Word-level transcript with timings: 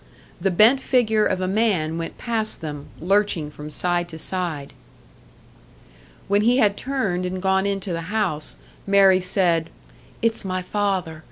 The 0.41 0.49
bent 0.49 0.79
figure 0.81 1.27
of 1.27 1.41
a 1.41 1.47
man 1.47 1.99
went 1.99 2.17
past 2.17 2.61
them, 2.61 2.87
lurching 2.99 3.51
from 3.51 3.69
side 3.69 4.09
to 4.09 4.17
side. 4.17 4.73
When 6.27 6.41
he 6.41 6.57
had 6.57 6.75
turned 6.75 7.23
and 7.23 7.39
gone 7.39 7.67
into 7.67 7.93
the 7.93 8.01
house, 8.09 8.55
Mary 8.87 9.19
said, 9.21 9.69
"It's 10.23 10.43
my 10.43 10.63
father. 10.63 11.19